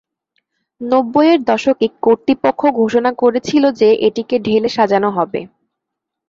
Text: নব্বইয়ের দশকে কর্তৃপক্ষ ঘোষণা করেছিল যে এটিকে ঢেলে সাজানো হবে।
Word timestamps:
নব্বইয়ের 0.81 1.39
দশকে 1.43 1.85
কর্তৃপক্ষ 2.01 2.61
ঘোষণা 2.79 3.11
করেছিল 3.21 3.63
যে 3.79 3.89
এটিকে 4.07 4.35
ঢেলে 4.39 4.69
সাজানো 4.69 5.09
হবে। 5.17 5.41